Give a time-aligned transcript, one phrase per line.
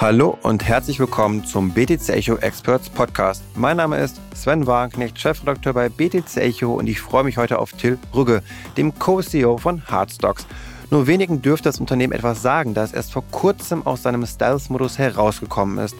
[0.00, 3.42] Hallo und herzlich willkommen zum BTC Echo Experts Podcast.
[3.54, 7.72] Mein Name ist Sven Wagenknecht, Chefredakteur bei BTC Echo und ich freue mich heute auf
[7.72, 8.42] Till Rügge,
[8.78, 10.46] dem Co-CEO von Hardstocks.
[10.90, 14.96] Nur wenigen dürfte das Unternehmen etwas sagen, da es erst vor kurzem aus seinem Stealth-Modus
[14.96, 15.94] herausgekommen ist.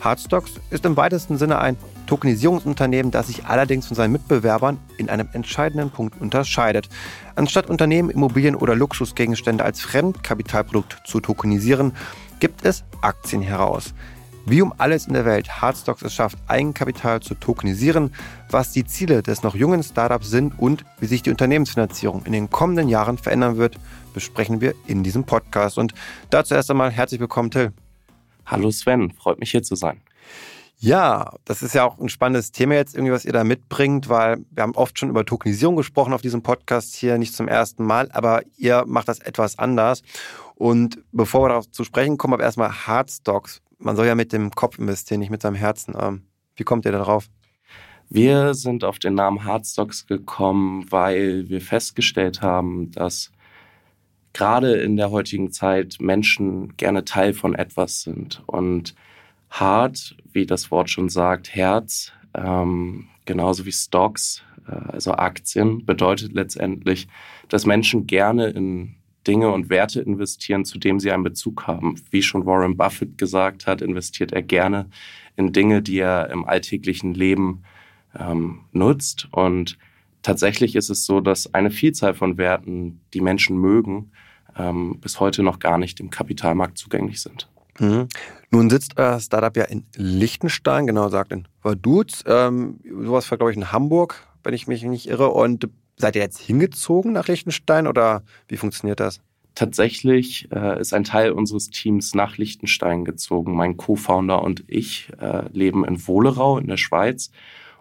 [0.00, 5.28] Hardstocks ist im weitesten Sinne ein Tokenisierungsunternehmen, das sich allerdings von seinen Mitbewerbern in einem
[5.32, 6.90] entscheidenden Punkt unterscheidet.
[7.34, 11.92] Anstatt Unternehmen, Immobilien oder Luxusgegenstände als Fremdkapitalprodukt zu tokenisieren,
[12.40, 13.94] gibt es Aktien heraus.
[14.48, 18.14] Wie um alles in der Welt Hardstocks es schafft, Eigenkapital zu tokenisieren,
[18.48, 22.48] was die Ziele des noch jungen Startups sind und wie sich die Unternehmensfinanzierung in den
[22.48, 23.76] kommenden Jahren verändern wird,
[24.14, 25.78] besprechen wir in diesem Podcast.
[25.78, 25.94] Und
[26.30, 27.72] dazu erst einmal herzlich willkommen, Till.
[28.46, 30.00] Hallo Sven, freut mich hier zu sein.
[30.78, 34.44] Ja, das ist ja auch ein spannendes Thema jetzt irgendwie, was ihr da mitbringt, weil
[34.50, 38.10] wir haben oft schon über Tokenisierung gesprochen auf diesem Podcast hier, nicht zum ersten Mal,
[38.12, 40.02] aber ihr macht das etwas anders.
[40.56, 43.62] Und bevor wir darauf zu sprechen kommen, aber erstmal Hardstocks.
[43.78, 45.94] Man soll ja mit dem Kopf investieren, nicht mit seinem Herzen.
[46.00, 46.22] Ähm,
[46.56, 47.28] wie kommt ihr da drauf?
[48.08, 53.32] Wir sind auf den Namen Hardstocks gekommen, weil wir festgestellt haben, dass
[54.32, 58.42] gerade in der heutigen Zeit Menschen gerne Teil von etwas sind.
[58.46, 58.94] Und
[59.50, 66.32] Hard, wie das Wort schon sagt, Herz, ähm, genauso wie Stocks, äh, also Aktien, bedeutet
[66.32, 67.08] letztendlich,
[67.48, 68.95] dass Menschen gerne in
[69.26, 71.96] Dinge und Werte investieren, zu denen sie einen Bezug haben.
[72.10, 74.88] Wie schon Warren Buffett gesagt hat, investiert er gerne
[75.36, 77.62] in Dinge, die er im alltäglichen Leben
[78.18, 79.28] ähm, nutzt.
[79.32, 79.78] Und
[80.22, 84.12] tatsächlich ist es so, dass eine Vielzahl von Werten, die Menschen mögen,
[84.56, 87.48] ähm, bis heute noch gar nicht im Kapitalmarkt zugänglich sind.
[87.78, 88.08] Mhm.
[88.50, 92.24] Nun sitzt euer Startup ja in Liechtenstein, genau gesagt in Vaduz.
[92.26, 95.28] Ähm, sowas war, glaube ich, in Hamburg, wenn ich mich nicht irre.
[95.28, 99.20] Und Seid ihr jetzt hingezogen nach Liechtenstein oder wie funktioniert das?
[99.54, 103.56] Tatsächlich äh, ist ein Teil unseres Teams nach Liechtenstein gezogen.
[103.56, 107.30] Mein Co-Founder und ich äh, leben in Wohlerau in der Schweiz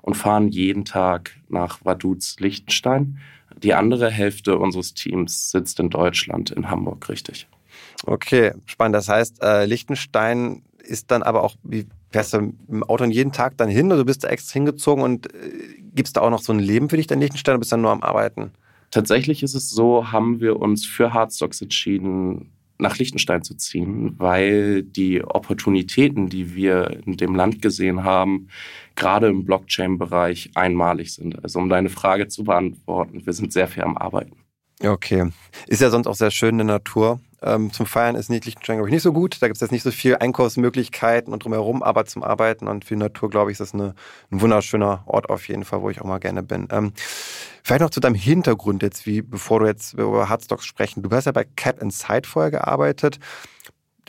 [0.02, 3.20] und fahren jeden Tag nach Vaduz Liechtenstein.
[3.58, 7.48] Die andere Hälfte unseres Teams sitzt in Deutschland, in Hamburg, richtig.
[8.06, 8.96] Okay, spannend.
[8.96, 13.34] Das heißt, äh, Liechtenstein ist dann aber auch, wie fährst du mit dem Auto jeden
[13.34, 15.50] Tag dann hin oder du bist da extra hingezogen und äh,
[15.94, 17.82] gibst da auch noch so ein Leben für dich dann Liechtenstein oder bist du dann
[17.82, 18.52] nur am Arbeiten?
[18.90, 24.84] Tatsächlich ist es so, haben wir uns für Hardstocks entschieden, nach Liechtenstein zu ziehen, weil
[24.84, 28.48] die Opportunitäten, die wir in dem Land gesehen haben,
[28.96, 31.44] gerade im Blockchain-Bereich einmalig sind.
[31.44, 34.45] Also um deine Frage zu beantworten, wir sind sehr viel am Arbeiten.
[34.84, 35.32] Okay.
[35.68, 37.20] Ist ja sonst auch sehr schön in der Natur.
[37.42, 39.42] Ähm, zum Feiern ist Liechtenstein, glaube ich, nicht so gut.
[39.42, 42.96] Da gibt es jetzt nicht so viele Einkaufsmöglichkeiten und drumherum, aber zum Arbeiten und für
[42.96, 43.94] die Natur, glaube ich, ist das eine,
[44.32, 46.68] ein wunderschöner Ort auf jeden Fall, wo ich auch mal gerne bin.
[46.72, 46.94] Ähm,
[47.64, 51.04] vielleicht noch zu deinem Hintergrund jetzt, wie bevor du jetzt über Hardstocks sprechen.
[51.04, 53.20] Du hast ja bei Cap Inside vorher gearbeitet.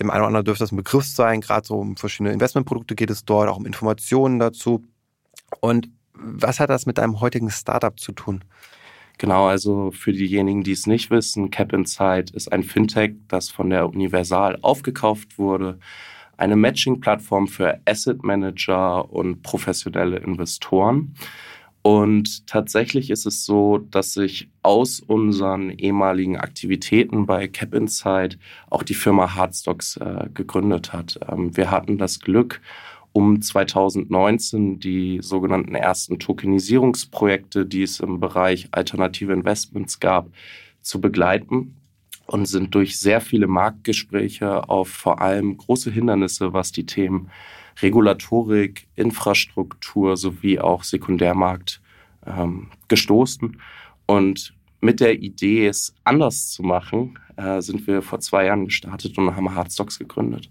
[0.01, 1.43] Dem einen oder anderen dürfte das ein Begriff sein.
[1.43, 4.83] Gerade so um verschiedene Investmentprodukte geht es dort, auch um Informationen dazu.
[5.61, 8.43] Und was hat das mit deinem heutigen Startup zu tun?
[9.19, 13.71] Genau, also für diejenigen, die es nicht wissen, Cap Insight ist ein Fintech, das von
[13.71, 15.79] der Universal aufgekauft wurde.
[16.37, 21.15] Eine Matching-Plattform für Asset Manager und professionelle Investoren.
[21.81, 28.39] Und tatsächlich ist es so, dass sich aus unseren ehemaligen Aktivitäten bei Cap Insight
[28.69, 31.19] auch die Firma Hardstocks äh, gegründet hat.
[31.31, 32.61] Ähm, wir hatten das Glück,
[33.17, 40.29] um 2019 die sogenannten ersten Tokenisierungsprojekte, die es im Bereich alternative Investments gab,
[40.83, 41.77] zu begleiten
[42.27, 47.31] und sind durch sehr viele Marktgespräche auf vor allem große Hindernisse, was die Themen
[47.81, 51.81] Regulatorik, Infrastruktur sowie auch Sekundärmarkt
[52.27, 53.59] ähm, gestoßen.
[54.05, 59.17] Und mit der Idee, es anders zu machen, äh, sind wir vor zwei Jahren gestartet
[59.17, 60.51] und haben Hardstocks gegründet.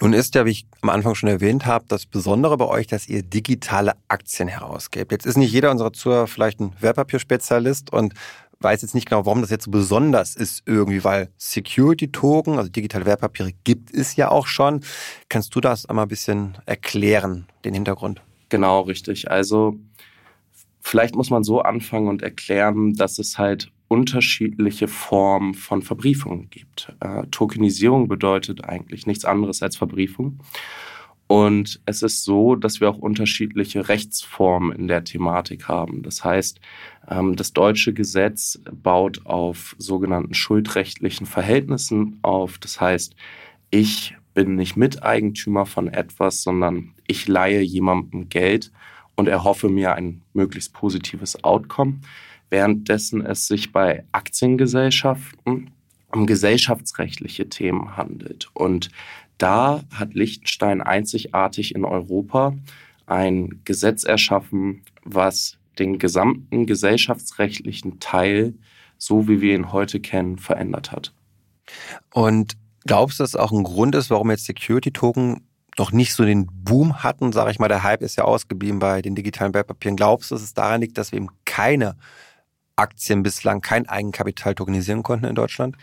[0.00, 3.08] Nun ist ja, wie ich am Anfang schon erwähnt habe, das Besondere bei euch, dass
[3.08, 5.10] ihr digitale Aktien herausgebt.
[5.10, 8.14] Jetzt ist nicht jeder unserer Zuhörer vielleicht ein Wertpapierspezialist und
[8.60, 13.06] weiß jetzt nicht genau, warum das jetzt so besonders ist irgendwie, weil Security-Token, also digitale
[13.06, 14.84] Wertpapiere, gibt es ja auch schon.
[15.28, 18.22] Kannst du das einmal ein bisschen erklären, den Hintergrund?
[18.48, 19.30] Genau, richtig.
[19.30, 19.76] Also
[20.80, 26.94] vielleicht muss man so anfangen und erklären, dass es halt unterschiedliche Formen von Verbriefungen gibt.
[27.00, 30.40] Äh, Tokenisierung bedeutet eigentlich nichts anderes als Verbriefung.
[31.26, 36.02] Und es ist so, dass wir auch unterschiedliche Rechtsformen in der Thematik haben.
[36.02, 36.58] Das heißt,
[37.08, 42.58] ähm, das deutsche Gesetz baut auf sogenannten schuldrechtlichen Verhältnissen auf.
[42.58, 43.14] Das heißt,
[43.70, 48.72] ich bin nicht Miteigentümer von etwas, sondern ich leihe jemandem Geld
[49.14, 52.00] und erhoffe mir ein möglichst positives Outcome
[52.50, 55.70] währenddessen es sich bei Aktiengesellschaften
[56.10, 58.48] um gesellschaftsrechtliche Themen handelt.
[58.54, 58.90] Und
[59.36, 62.54] da hat Liechtenstein einzigartig in Europa
[63.06, 68.54] ein Gesetz erschaffen, was den gesamten gesellschaftsrechtlichen Teil,
[68.96, 71.12] so wie wir ihn heute kennen, verändert hat.
[72.12, 75.42] Und glaubst du, dass auch ein Grund ist, warum jetzt Security-Token
[75.78, 79.00] noch nicht so den Boom hatten, sage ich mal, der Hype ist ja ausgeblieben bei
[79.00, 79.96] den digitalen Wertpapieren.
[79.96, 81.96] Glaubst du, dass es daran liegt, dass wir eben keine
[82.78, 85.76] Aktien bislang, kein Eigenkapital tokenisieren konnten in Deutschland?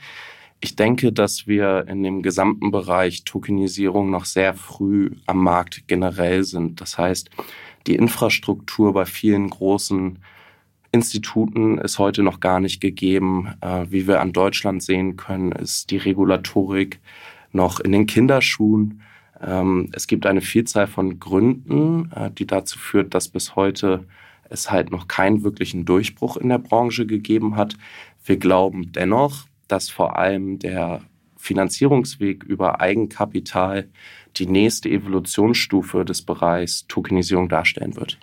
[0.62, 6.44] Ich denke, dass wir in dem gesamten Bereich Tokenisierung noch sehr früh am Markt generell
[6.44, 6.82] sind.
[6.82, 7.30] Das heißt,
[7.88, 10.20] die Infrastruktur bei vielen großen
[10.92, 13.54] Instituten ist heute noch gar nicht gegeben.
[13.62, 17.00] Äh, wie wir an Deutschland sehen können, ist die Regulatorik
[17.52, 19.02] noch in den Kinderschuhen.
[19.42, 24.06] Ähm, es gibt eine Vielzahl von Gründen, äh, die dazu führt, dass bis heute
[24.50, 27.76] es halt noch keinen wirklichen Durchbruch in der Branche gegeben hat.
[28.24, 31.02] Wir glauben dennoch, dass vor allem der
[31.38, 33.90] Finanzierungsweg über Eigenkapital
[34.38, 38.20] die nächste Evolutionsstufe des Bereichs Tokenisierung darstellen wird.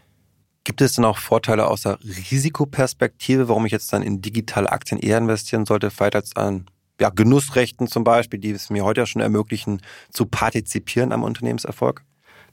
[0.65, 1.99] Gibt es denn auch Vorteile aus der
[2.31, 6.67] Risikoperspektive, warum ich jetzt dann in digitale Aktien eher investieren sollte, vielleicht als an
[7.01, 9.81] ja, Genussrechten zum Beispiel, die es mir heute ja schon ermöglichen,
[10.11, 12.05] zu partizipieren am Unternehmenserfolg?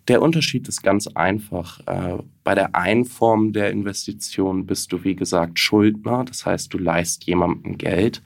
[0.09, 1.79] Der Unterschied ist ganz einfach.
[1.85, 6.25] Äh, bei der einen Form der Investition bist du, wie gesagt, Schuldner.
[6.25, 8.23] Das heißt, du leist jemandem Geld.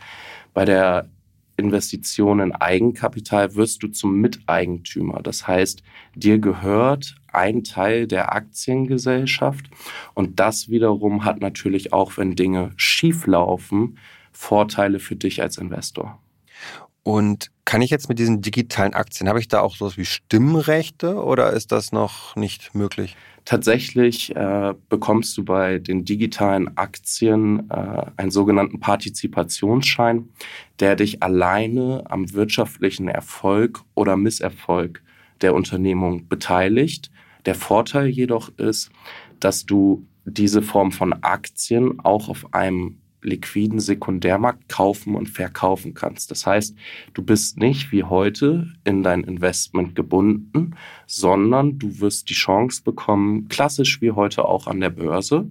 [0.53, 1.09] Bei der
[1.57, 5.21] Investition in Eigenkapital wirst du zum Miteigentümer.
[5.21, 5.83] Das heißt,
[6.15, 9.69] dir gehört ein Teil der Aktiengesellschaft
[10.13, 13.99] und das wiederum hat natürlich auch, wenn Dinge schief laufen,
[14.31, 16.22] Vorteile für dich als Investor.
[17.03, 21.15] Und kann ich jetzt mit diesen digitalen Aktien, habe ich da auch sowas wie Stimmrechte
[21.21, 23.17] oder ist das noch nicht möglich?
[23.45, 30.29] Tatsächlich äh, bekommst du bei den digitalen Aktien äh, einen sogenannten Partizipationsschein,
[30.79, 35.03] der dich alleine am wirtschaftlichen Erfolg oder Misserfolg
[35.41, 37.11] der Unternehmung beteiligt.
[37.45, 38.91] Der Vorteil jedoch ist,
[39.41, 46.31] dass du diese Form von Aktien auch auf einem liquiden Sekundärmarkt kaufen und verkaufen kannst.
[46.31, 46.75] Das heißt,
[47.13, 50.75] du bist nicht wie heute in dein Investment gebunden,
[51.07, 55.49] sondern du wirst die Chance bekommen, klassisch wie heute auch an der Börse,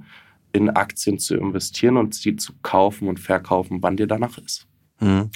[0.52, 4.66] in Aktien zu investieren und sie zu kaufen und verkaufen, wann dir danach ist.
[5.00, 5.30] Mhm.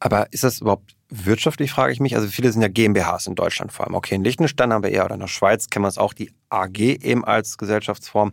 [0.00, 2.16] Aber ist das überhaupt wirtschaftlich, frage ich mich?
[2.16, 3.94] Also viele sind ja GmbHs in Deutschland vor allem.
[3.94, 6.32] Okay, in Liechtenstein haben wir eher, oder in der Schweiz kennen wir es auch, die
[6.50, 8.32] AG eben als Gesellschaftsform.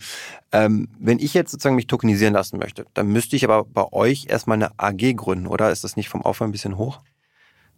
[0.52, 4.28] Ähm, wenn ich jetzt sozusagen mich tokenisieren lassen möchte, dann müsste ich aber bei euch
[4.30, 5.72] erstmal eine AG gründen, oder?
[5.72, 7.02] Ist das nicht vom Aufwand ein bisschen hoch?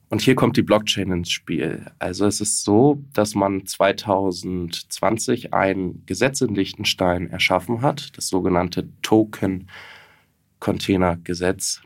[0.10, 1.92] Und hier kommt die Blockchain ins Spiel.
[2.00, 8.90] Also es ist so, dass man 2020 ein Gesetz in Liechtenstein erschaffen hat, das sogenannte
[9.02, 9.70] Token
[10.60, 11.82] Container Gesetz,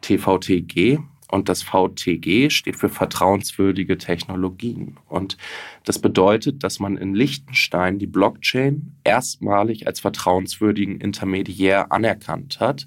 [0.00, 0.98] TVTG.
[1.32, 4.98] Und das VTG steht für vertrauenswürdige Technologien.
[5.08, 5.38] Und
[5.82, 12.86] das bedeutet, dass man in Liechtenstein die Blockchain erstmalig als vertrauenswürdigen Intermediär anerkannt hat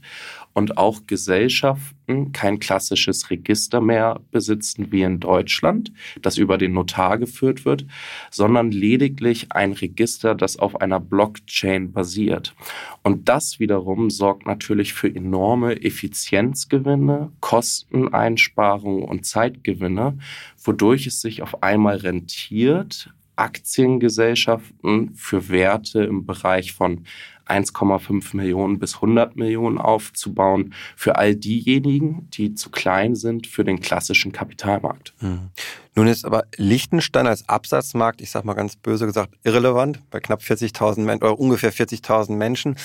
[0.55, 5.91] und auch Gesellschaften kein klassisches Register mehr besitzen wie in Deutschland,
[6.21, 7.85] das über den Notar geführt wird,
[8.31, 12.55] sondern lediglich ein Register, das auf einer Blockchain basiert.
[13.03, 20.17] Und das wiederum sorgt natürlich für enorme Effizienzgewinne, Kosteneinsparungen und Zeitgewinne,
[20.63, 27.03] wodurch es sich auf einmal rentiert, Aktiengesellschaften für Werte im Bereich von
[27.47, 33.79] 1,5 Millionen bis 100 Millionen aufzubauen für all diejenigen, die zu klein sind für den
[33.79, 35.13] klassischen Kapitalmarkt.
[35.21, 35.49] Mhm.
[35.95, 40.41] Nun ist aber Liechtenstein als Absatzmarkt, ich sage mal ganz böse gesagt, irrelevant bei knapp
[40.41, 42.75] 40.000 Menschen oder ungefähr 40.000 Menschen.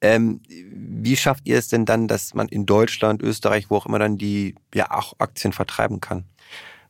[0.00, 3.98] Ähm, wie schafft ihr es denn dann, dass man in Deutschland, Österreich, wo auch immer
[3.98, 6.24] dann die ja auch Aktien vertreiben kann?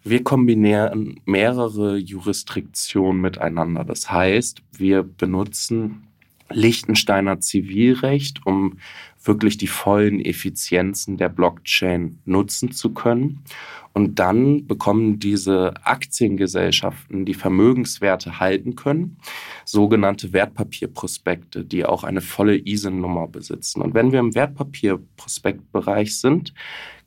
[0.03, 3.85] Wir kombinieren mehrere Jurisdiktionen miteinander.
[3.85, 6.07] Das heißt, wir benutzen
[6.51, 8.79] Liechtensteiner Zivilrecht, um
[9.23, 13.45] wirklich die vollen Effizienzen der Blockchain nutzen zu können.
[13.93, 19.17] Und dann bekommen diese Aktiengesellschaften, die Vermögenswerte halten können,
[19.65, 23.83] sogenannte Wertpapierprospekte, die auch eine volle ISIN-Nummer besitzen.
[23.83, 26.55] Und wenn wir im Wertpapierprospektbereich sind,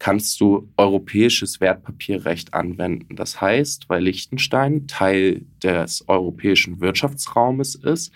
[0.03, 3.15] kannst du europäisches Wertpapierrecht anwenden.
[3.15, 8.11] Das heißt, weil Liechtenstein Teil des europäischen Wirtschaftsraumes ist,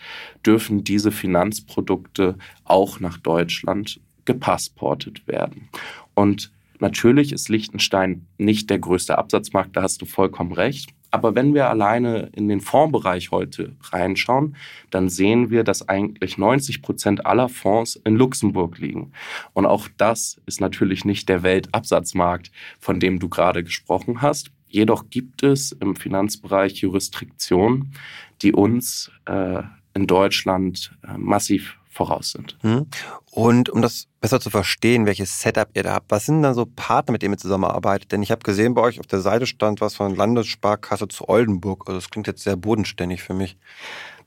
[0.45, 2.37] dürfen diese Finanzprodukte
[2.69, 5.69] auch nach Deutschland gepassportet werden.
[6.13, 10.91] Und Natürlich ist Liechtenstein nicht der größte Absatzmarkt, da hast du vollkommen recht.
[11.09, 14.55] Aber wenn wir alleine in den Fondsbereich heute reinschauen,
[14.91, 19.13] dann sehen wir, dass eigentlich 90 Prozent aller Fonds in Luxemburg liegen.
[19.53, 24.51] Und auch das ist natürlich nicht der Weltabsatzmarkt, von dem du gerade gesprochen hast.
[24.67, 27.93] Jedoch gibt es im Finanzbereich Jurisdiktionen,
[28.41, 32.57] die uns äh, in Deutschland äh, massiv voraus sind.
[32.61, 32.87] Hm.
[33.31, 36.65] Und um das besser zu verstehen, welches Setup ihr da habt, was sind dann so
[36.65, 38.11] Partner, mit denen ihr zusammenarbeitet?
[38.11, 41.83] Denn ich habe gesehen, bei euch auf der Seite stand was von Landessparkasse zu Oldenburg.
[41.87, 43.57] Also das klingt jetzt sehr bodenständig für mich.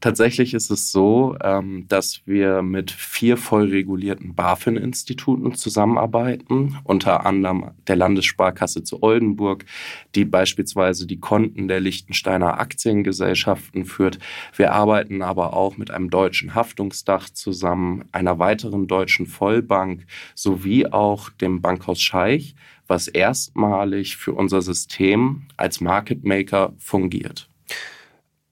[0.01, 7.73] Tatsächlich ist es so, ähm, dass wir mit vier voll regulierten BaFin-Instituten zusammenarbeiten, unter anderem
[7.87, 9.67] der Landessparkasse zu Oldenburg,
[10.15, 14.19] die beispielsweise die Konten der Liechtensteiner Aktiengesellschaften führt.
[14.57, 21.29] Wir arbeiten aber auch mit einem deutschen Haftungsdach zusammen, einer weiteren deutschen Vollbank sowie auch
[21.29, 22.55] dem Bankhaus Scheich,
[22.87, 27.51] was erstmalig für unser System als Market Maker fungiert.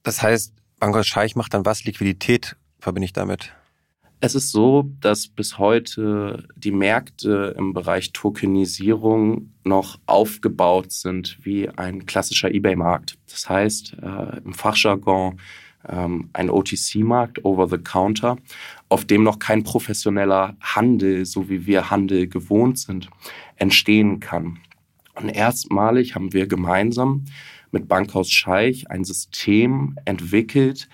[0.02, 1.84] Das heißt, Bankhaus Scheich macht dann was?
[1.84, 3.52] Liquidität verbinde ich damit.
[4.20, 11.68] Es ist so, dass bis heute die Märkte im Bereich Tokenisierung noch aufgebaut sind wie
[11.68, 13.16] ein klassischer eBay-Markt.
[13.30, 15.38] Das heißt, äh, im Fachjargon
[15.88, 18.38] ähm, ein OTC-Markt, Over-the-Counter,
[18.88, 23.08] auf dem noch kein professioneller Handel, so wie wir Handel gewohnt sind,
[23.54, 24.58] entstehen kann.
[25.14, 27.24] Und erstmalig haben wir gemeinsam
[27.72, 30.88] mit Bankhaus Scheich ein System entwickelt,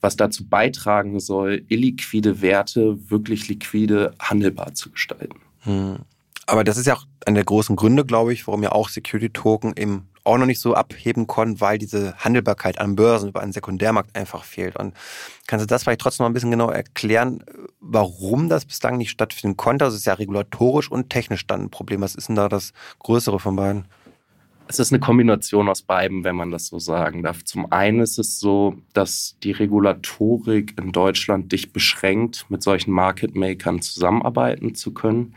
[0.00, 5.40] was dazu beitragen soll, illiquide Werte wirklich liquide handelbar zu gestalten.
[5.60, 5.98] Hm.
[6.46, 9.30] Aber das ist ja auch einer der großen Gründe, glaube ich, warum ja auch Security
[9.30, 13.52] Token eben auch noch nicht so abheben konnten, weil diese Handelbarkeit an Börsen über einen
[13.52, 14.76] Sekundärmarkt einfach fehlt.
[14.76, 14.94] Und
[15.46, 17.44] kannst du das vielleicht trotzdem noch ein bisschen genau erklären,
[17.80, 19.84] warum das bislang nicht stattfinden konnte?
[19.84, 22.00] Also es ist ja regulatorisch und technisch dann ein Problem.
[22.00, 23.86] Was ist denn da das Größere von beiden?
[24.72, 27.44] Es ist eine Kombination aus beiden, wenn man das so sagen darf.
[27.44, 33.36] Zum einen ist es so, dass die Regulatorik in Deutschland dich beschränkt, mit solchen Market
[33.36, 35.34] Makern zusammenarbeiten zu können.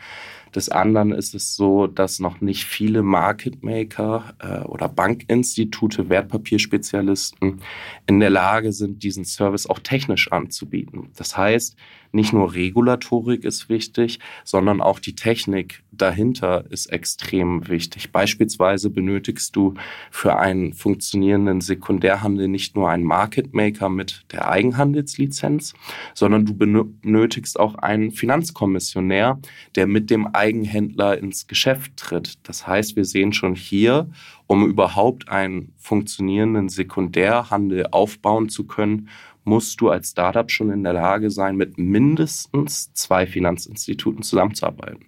[0.55, 7.59] Des anderen ist es so, dass noch nicht viele Market Maker äh, oder Bankinstitute, Wertpapierspezialisten
[8.07, 11.09] in der Lage sind, diesen Service auch technisch anzubieten.
[11.17, 11.75] Das heißt,
[12.11, 18.11] nicht nur Regulatorik ist wichtig, sondern auch die Technik dahinter ist extrem wichtig.
[18.11, 19.75] Beispielsweise benötigst du
[20.11, 25.73] für einen funktionierenden Sekundärhandel nicht nur einen Market Maker mit der Eigenhandelslizenz,
[26.13, 29.39] sondern du benötigst auch einen Finanzkommissionär,
[29.75, 32.35] der mit dem Eigenhändler ins Geschäft tritt.
[32.43, 34.09] Das heißt, wir sehen schon hier,
[34.47, 39.09] um überhaupt einen funktionierenden Sekundärhandel aufbauen zu können,
[39.45, 45.05] musst du als Startup schon in der Lage sein, mit mindestens zwei Finanzinstituten zusammenzuarbeiten.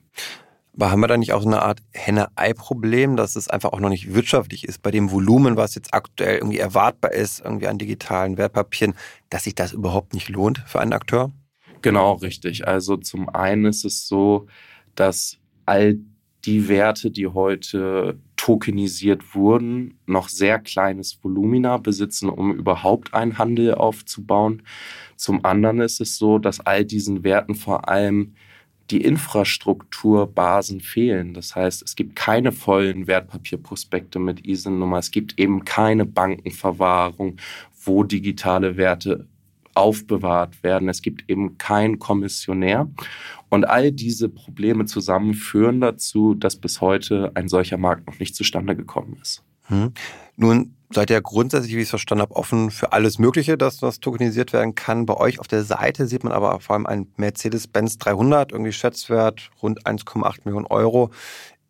[0.75, 3.89] Aber haben wir da nicht auch so eine Art Henne-Ei-Problem, dass es einfach auch noch
[3.89, 8.37] nicht wirtschaftlich ist, bei dem Volumen, was jetzt aktuell irgendwie erwartbar ist, irgendwie an digitalen
[8.37, 8.93] Wertpapieren,
[9.31, 11.31] dass sich das überhaupt nicht lohnt für einen Akteur?
[11.81, 12.67] Genau, richtig.
[12.67, 14.45] Also zum einen ist es so,
[14.93, 15.97] dass all
[16.47, 23.75] die Werte, die heute tokenisiert wurden, noch sehr kleines Volumina besitzen, um überhaupt einen Handel
[23.75, 24.63] aufzubauen.
[25.17, 28.35] Zum anderen ist es so, dass all diesen Werten vor allem
[28.89, 31.33] die Infrastrukturbasen fehlen.
[31.33, 34.99] Das heißt, es gibt keine vollen Wertpapierprospekte mit ISIN-Nummer.
[34.99, 37.35] Es gibt eben keine Bankenverwahrung,
[37.83, 39.27] wo digitale Werte
[39.77, 40.89] aufbewahrt werden.
[40.89, 42.89] Es gibt eben keinen Kommissionär.
[43.49, 48.35] Und all diese Probleme zusammen führen dazu, dass bis heute ein solcher Markt noch nicht
[48.35, 49.43] zustande gekommen ist.
[49.63, 49.93] Hm.
[50.35, 53.99] Nun seid ihr grundsätzlich, wie ich es verstanden habe, offen für alles Mögliche, dass das
[53.99, 55.05] tokenisiert werden kann.
[55.05, 59.49] Bei euch auf der Seite sieht man aber vor allem einen Mercedes-Benz 300, irgendwie Schätzwert
[59.61, 61.11] rund 1,8 Millionen Euro,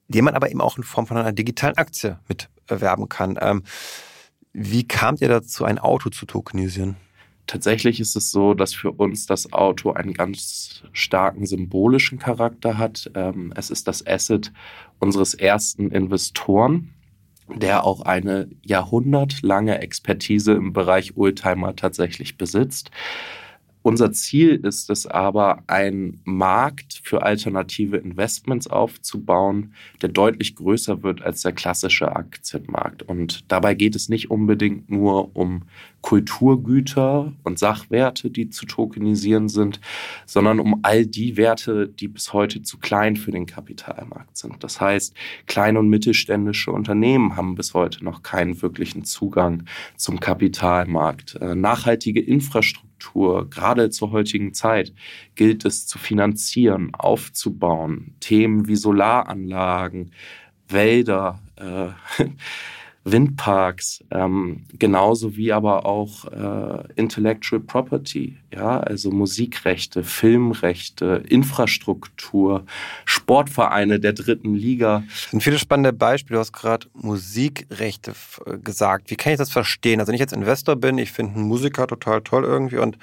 [0.07, 3.37] den man aber eben auch in Form von einer digitalen Aktie mit erwerben kann.
[3.41, 3.63] Ähm,
[4.53, 6.95] wie kamt ihr dazu, ein Auto zu tokenisieren?
[7.47, 13.09] Tatsächlich ist es so, dass für uns das Auto einen ganz starken symbolischen Charakter hat.
[13.15, 14.51] Ähm, es ist das Asset
[14.99, 16.93] unseres ersten Investoren,
[17.47, 22.91] der auch eine jahrhundertlange Expertise im Bereich Oldtimer tatsächlich besitzt.
[23.87, 31.21] Unser Ziel ist es aber, einen Markt für alternative Investments aufzubauen, der deutlich größer wird
[31.21, 33.03] als der klassische Aktienmarkt.
[33.03, 35.61] Und dabei geht es nicht unbedingt nur um
[36.01, 39.79] Kulturgüter und Sachwerte, die zu tokenisieren sind,
[40.25, 44.65] sondern um all die Werte, die bis heute zu klein für den Kapitalmarkt sind.
[44.65, 45.15] Das heißt,
[45.45, 49.63] kleine und mittelständische Unternehmen haben bis heute noch keinen wirklichen Zugang
[49.95, 51.35] zum Kapitalmarkt.
[51.35, 54.93] Äh, nachhaltige Infrastruktur Infrastruktur, gerade zur heutigen Zeit,
[55.35, 58.15] gilt es zu finanzieren, aufzubauen.
[58.19, 60.11] Themen wie Solaranlagen,
[60.67, 61.89] Wälder, äh,
[63.11, 72.65] Windparks, ähm, genauso wie aber auch äh, Intellectual Property, ja, also Musikrechte, Filmrechte, Infrastruktur,
[73.05, 75.03] Sportvereine der dritten Liga.
[75.07, 76.35] Das sind viele spannende Beispiele.
[76.35, 78.13] Du hast gerade Musikrechte
[78.45, 79.09] äh, gesagt.
[79.09, 79.99] Wie kann ich das verstehen?
[79.99, 82.97] Also wenn ich jetzt Investor bin, ich finde einen Musiker total toll irgendwie und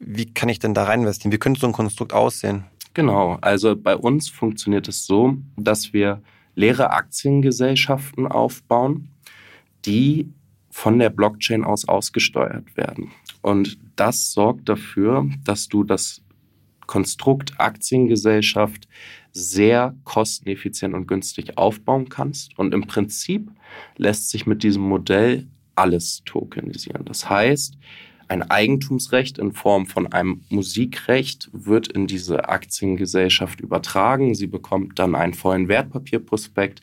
[0.00, 1.32] wie kann ich denn da rein investieren?
[1.32, 2.64] Wie könnte so ein Konstrukt aussehen?
[2.94, 6.22] Genau, also bei uns funktioniert es so, dass wir
[6.54, 9.08] leere Aktiengesellschaften aufbauen
[9.84, 10.32] die
[10.70, 13.12] von der Blockchain aus ausgesteuert werden.
[13.42, 16.22] Und das sorgt dafür, dass du das
[16.86, 18.88] Konstrukt Aktiengesellschaft
[19.32, 22.58] sehr kosteneffizient und günstig aufbauen kannst.
[22.58, 23.50] Und im Prinzip
[23.96, 27.04] lässt sich mit diesem Modell alles tokenisieren.
[27.04, 27.76] Das heißt,
[28.28, 34.34] ein Eigentumsrecht in Form von einem Musikrecht wird in diese Aktiengesellschaft übertragen.
[34.34, 36.80] Sie bekommt dann einen vollen Wertpapierprospekt,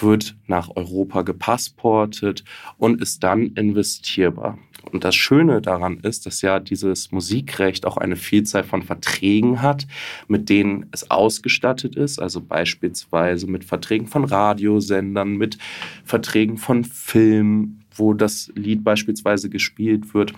[0.00, 2.44] wird nach Europa gepassportet
[2.78, 4.58] und ist dann investierbar.
[4.90, 9.86] Und das Schöne daran ist, dass ja dieses Musikrecht auch eine Vielzahl von Verträgen hat,
[10.28, 15.58] mit denen es ausgestattet ist, also beispielsweise mit Verträgen von Radiosendern, mit
[16.04, 20.32] Verträgen von Filmen, wo das Lied beispielsweise gespielt wird.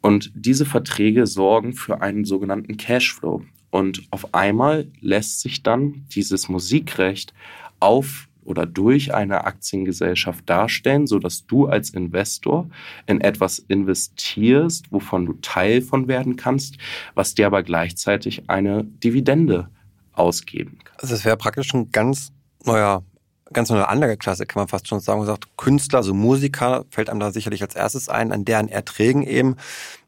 [0.00, 3.42] Und diese Verträge sorgen für einen sogenannten Cashflow.
[3.70, 7.34] Und auf einmal lässt sich dann dieses Musikrecht
[7.80, 12.68] auf oder durch eine Aktiengesellschaft darstellen, sodass du als Investor
[13.06, 16.78] in etwas investierst, wovon du Teil von werden kannst,
[17.14, 19.68] was dir aber gleichzeitig eine Dividende
[20.12, 20.96] ausgeben kann.
[20.98, 22.32] Also es wäre praktisch ein ganz
[22.64, 23.04] neuer
[23.52, 25.20] ganz neue Anlageklasse, kann man fast schon sagen.
[25.20, 29.22] Man sagt, Künstler, so Musiker, fällt einem da sicherlich als erstes ein, an deren Erträgen
[29.22, 29.56] eben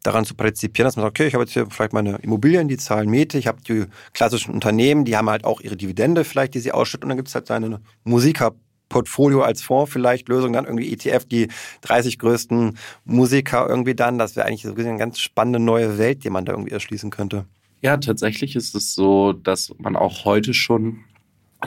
[0.03, 2.77] daran zu partizipieren, dass man sagt, okay, ich habe jetzt hier vielleicht meine Immobilien, die
[2.77, 6.61] zahlen Miete, ich habe die klassischen Unternehmen, die haben halt auch ihre Dividende vielleicht, die
[6.61, 8.53] sie ausschütten und dann gibt es halt seine Musiker.
[8.91, 11.47] Portfolio als Fonds vielleicht, Lösung dann irgendwie ETF, die
[11.83, 14.19] 30 größten Musiker irgendwie dann.
[14.19, 17.47] Das wäre eigentlich so eine ganz spannende neue Welt, die man da irgendwie erschließen könnte.
[17.83, 21.05] Ja, tatsächlich ist es so, dass man auch heute schon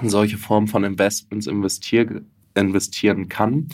[0.02, 2.24] in solche Formen von Investments investier
[2.56, 3.68] investieren kann.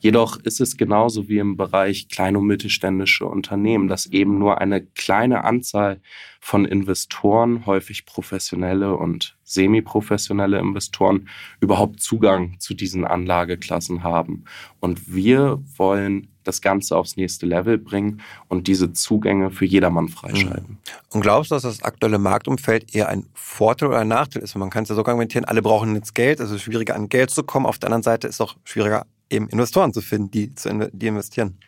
[0.00, 4.84] Jedoch ist es genauso wie im Bereich kleine und mittelständische Unternehmen, dass eben nur eine
[4.84, 6.00] kleine Anzahl
[6.40, 11.28] von Investoren, häufig professionelle und semi-professionelle Investoren,
[11.60, 14.44] überhaupt Zugang zu diesen Anlageklassen haben.
[14.80, 20.78] Und wir wollen das Ganze aufs nächste Level bringen und diese Zugänge für jedermann freischalten.
[20.80, 21.14] Mhm.
[21.14, 24.54] Und glaubst du, dass das aktuelle Marktumfeld eher ein Vorteil oder ein Nachteil ist?
[24.56, 27.30] Man kann es ja so argumentieren, alle brauchen jetzt Geld, es ist schwieriger an Geld
[27.30, 27.66] zu kommen.
[27.66, 31.06] Auf der anderen Seite ist es auch schwieriger, eben Investoren zu finden, die, zu, die
[31.06, 31.58] investieren.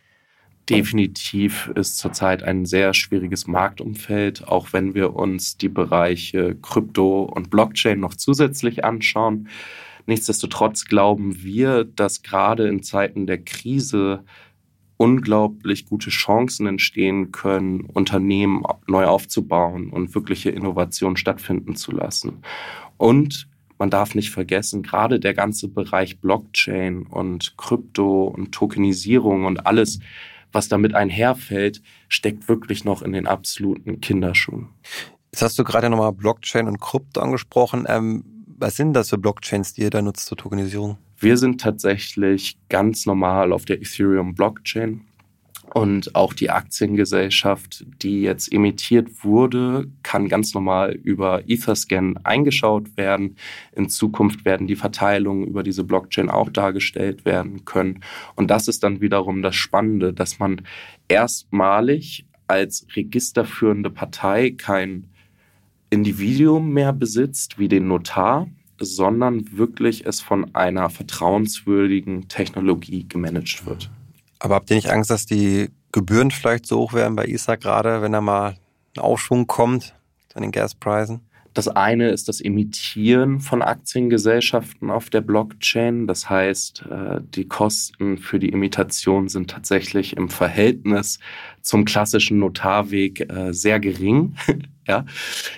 [0.68, 7.50] Definitiv ist zurzeit ein sehr schwieriges Marktumfeld, auch wenn wir uns die Bereiche Krypto und
[7.50, 9.48] Blockchain noch zusätzlich anschauen.
[10.06, 14.24] Nichtsdestotrotz glauben wir, dass gerade in Zeiten der Krise
[14.96, 22.42] unglaublich gute Chancen entstehen können, Unternehmen neu aufzubauen und wirkliche Innovationen stattfinden zu lassen.
[22.96, 29.66] Und man darf nicht vergessen, gerade der ganze Bereich Blockchain und Krypto und Tokenisierung und
[29.66, 29.98] alles,
[30.50, 34.68] was damit einherfällt, steckt wirklich noch in den absoluten Kinderschuhen.
[35.32, 37.84] Jetzt hast du gerade nochmal Blockchain und Krypto angesprochen.
[37.86, 40.96] Ähm, was sind das für Blockchains, die ihr da nutzt zur Tokenisierung?
[41.18, 45.02] Wir sind tatsächlich ganz normal auf der Ethereum Blockchain.
[45.74, 53.36] Und auch die Aktiengesellschaft, die jetzt emittiert wurde, kann ganz normal über Etherscan eingeschaut werden.
[53.74, 58.00] In Zukunft werden die Verteilungen über diese Blockchain auch dargestellt werden können.
[58.36, 60.62] Und das ist dann wiederum das Spannende, dass man
[61.08, 65.08] erstmalig als registerführende Partei kein
[65.90, 73.90] Individuum mehr besitzt wie den Notar, sondern wirklich es von einer vertrauenswürdigen Technologie gemanagt wird.
[74.38, 78.02] Aber habt ihr nicht Angst, dass die Gebühren vielleicht so hoch werden bei ISA gerade,
[78.02, 78.56] wenn da mal
[78.96, 79.94] ein Aufschwung kommt
[80.34, 81.20] an den Gaspreisen?
[81.56, 86.06] Das eine ist das Emittieren von Aktiengesellschaften auf der Blockchain.
[86.06, 91.18] Das heißt, äh, die Kosten für die Imitation sind tatsächlich im Verhältnis
[91.62, 94.36] zum klassischen Notarweg äh, sehr gering.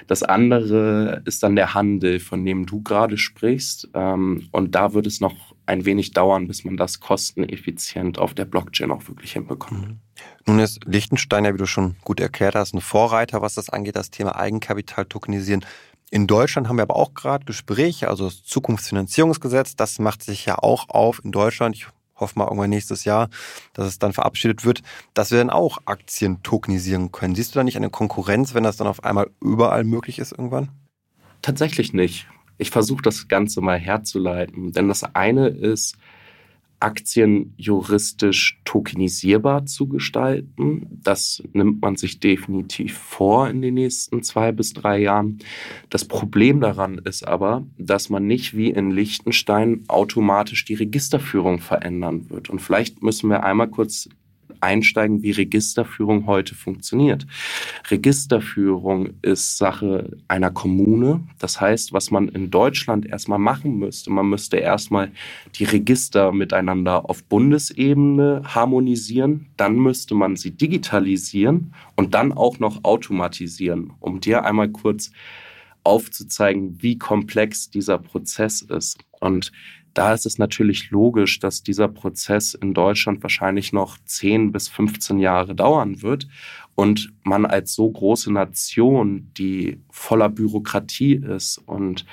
[0.06, 3.90] Das andere ist dann der Handel, von dem du gerade sprichst.
[3.92, 8.46] Ähm, und da wird es noch ein wenig dauern, bis man das kosteneffizient auf der
[8.46, 9.86] Blockchain auch wirklich hinbekommt.
[9.86, 9.98] Mhm.
[10.46, 13.96] Nun ist Liechtenstein ja, wie du schon gut erklärt hast, ein Vorreiter, was das angeht,
[13.96, 15.64] das Thema Eigenkapital tokenisieren.
[16.10, 20.58] In Deutschland haben wir aber auch gerade Gespräche, also das Zukunftsfinanzierungsgesetz, das macht sich ja
[20.58, 21.76] auch auf in Deutschland.
[21.76, 23.28] Ich hoffe mal irgendwann nächstes Jahr,
[23.74, 24.82] dass es dann verabschiedet wird,
[25.14, 27.34] dass wir dann auch Aktien tokenisieren können.
[27.34, 30.70] Siehst du da nicht eine Konkurrenz, wenn das dann auf einmal überall möglich ist irgendwann?
[31.42, 32.26] Tatsächlich nicht.
[32.56, 35.96] Ich versuche das Ganze mal herzuleiten, denn das eine ist
[36.80, 40.86] Aktien juristisch tokenisierbar zu gestalten.
[41.02, 45.38] Das nimmt man sich definitiv vor in den nächsten zwei bis drei Jahren.
[45.90, 52.30] Das Problem daran ist aber, dass man nicht wie in Liechtenstein automatisch die Registerführung verändern
[52.30, 52.48] wird.
[52.48, 54.08] Und vielleicht müssen wir einmal kurz
[54.60, 57.26] einsteigen, wie Registerführung heute funktioniert.
[57.90, 61.20] Registerführung ist Sache einer Kommune.
[61.38, 65.10] Das heißt, was man in Deutschland erstmal machen müsste, man müsste erstmal
[65.54, 72.84] die Register miteinander auf Bundesebene harmonisieren, dann müsste man sie digitalisieren und dann auch noch
[72.84, 73.92] automatisieren.
[74.00, 75.10] Um dir einmal kurz
[75.84, 78.98] aufzuzeigen, wie komplex dieser Prozess ist.
[79.20, 79.52] Und
[79.98, 85.18] da ist es natürlich logisch, dass dieser Prozess in Deutschland wahrscheinlich noch 10 bis 15
[85.18, 86.28] Jahre dauern wird
[86.76, 92.06] und man als so große Nation, die voller Bürokratie ist und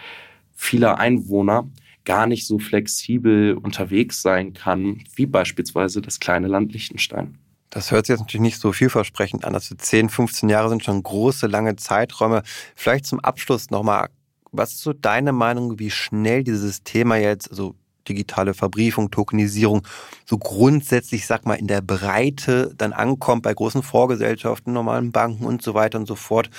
[0.56, 1.70] vieler Einwohner,
[2.06, 7.38] gar nicht so flexibel unterwegs sein kann, wie beispielsweise das kleine Land Liechtenstein.
[7.70, 9.54] Das hört sich jetzt natürlich nicht so vielversprechend an.
[9.54, 12.42] Also 10, 15 Jahre sind schon große, lange Zeiträume.
[12.74, 14.10] Vielleicht zum Abschluss nochmal
[14.58, 17.76] was ist so deine Meinung, wie schnell dieses Thema jetzt, also
[18.08, 19.86] digitale Verbriefung, Tokenisierung,
[20.26, 25.62] so grundsätzlich, sag mal, in der Breite dann ankommt bei großen Vorgesellschaften, normalen Banken und
[25.62, 26.50] so weiter und so fort.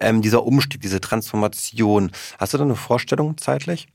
[0.00, 2.10] Ähm, dieser Umstieg, diese Transformation.
[2.38, 3.88] Hast du da eine Vorstellung zeitlich?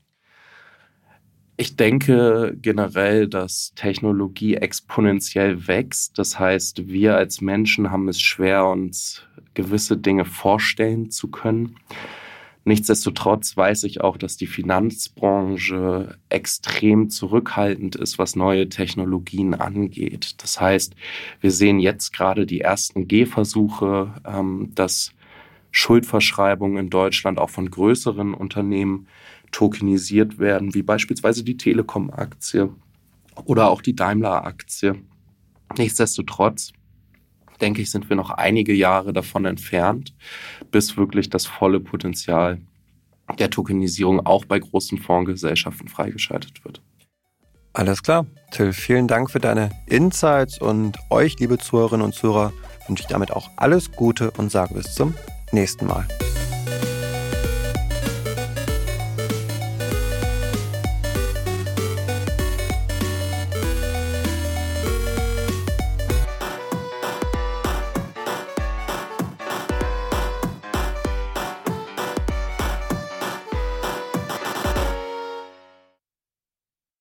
[1.58, 6.18] Ich denke generell, dass Technologie exponentiell wächst.
[6.18, 9.22] Das heißt, wir als Menschen haben es schwer, uns
[9.54, 11.76] gewisse Dinge vorstellen zu können.
[12.64, 20.34] Nichtsdestotrotz weiß ich auch, dass die Finanzbranche extrem zurückhaltend ist, was neue Technologien angeht.
[20.42, 20.94] Das heißt,
[21.40, 25.12] wir sehen jetzt gerade die ersten Gehversuche, ähm, dass
[25.72, 29.08] Schuldverschreibungen in Deutschland auch von größeren Unternehmen
[29.50, 32.70] tokenisiert werden, wie beispielsweise die Telekom-Aktie
[33.44, 35.02] oder auch die Daimler-Aktie.
[35.76, 36.72] Nichtsdestotrotz
[37.62, 40.14] denke ich, sind wir noch einige Jahre davon entfernt,
[40.70, 42.60] bis wirklich das volle Potenzial
[43.38, 46.82] der Tokenisierung auch bei großen Fondsgesellschaften freigeschaltet wird.
[47.72, 48.26] Alles klar.
[48.50, 52.52] Till, vielen Dank für deine Insights und euch, liebe Zuhörerinnen und Zuhörer,
[52.86, 55.14] wünsche ich damit auch alles Gute und sage bis zum
[55.52, 56.06] nächsten Mal.